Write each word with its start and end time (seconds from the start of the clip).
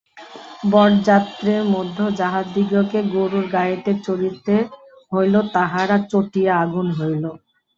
বরযাত্রের 0.63 1.63
মধ্যে 1.73 2.05
যাহাদিগকে 2.19 2.99
গোরুর 3.13 3.45
গাড়িতে 3.55 3.91
চড়িতে 4.05 4.55
হইল 5.11 5.35
তাহারা 5.53 5.97
চটিয়া 6.11 6.53
আগুন 6.63 6.87
হইল। 6.99 7.23